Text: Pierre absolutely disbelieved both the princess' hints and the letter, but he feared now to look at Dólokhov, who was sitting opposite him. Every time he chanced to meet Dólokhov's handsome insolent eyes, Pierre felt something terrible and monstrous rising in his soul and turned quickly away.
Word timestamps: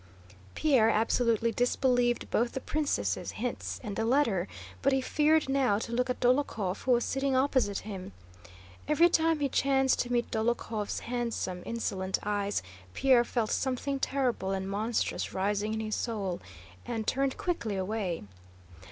Pierre 0.55 0.89
absolutely 0.89 1.51
disbelieved 1.51 2.31
both 2.31 2.53
the 2.53 2.59
princess' 2.59 3.33
hints 3.33 3.79
and 3.83 3.95
the 3.95 4.03
letter, 4.03 4.47
but 4.81 4.93
he 4.93 4.99
feared 4.99 5.47
now 5.47 5.77
to 5.77 5.91
look 5.91 6.09
at 6.09 6.19
Dólokhov, 6.19 6.81
who 6.85 6.91
was 6.93 7.03
sitting 7.05 7.35
opposite 7.35 7.77
him. 7.81 8.11
Every 8.87 9.09
time 9.09 9.41
he 9.41 9.47
chanced 9.47 9.99
to 9.99 10.11
meet 10.11 10.31
Dólokhov's 10.31 11.01
handsome 11.01 11.61
insolent 11.67 12.17
eyes, 12.23 12.63
Pierre 12.95 13.23
felt 13.23 13.51
something 13.51 13.99
terrible 13.99 14.49
and 14.53 14.67
monstrous 14.67 15.35
rising 15.35 15.71
in 15.75 15.79
his 15.81 15.97
soul 15.97 16.41
and 16.83 17.05
turned 17.05 17.37
quickly 17.37 17.75
away. 17.75 18.23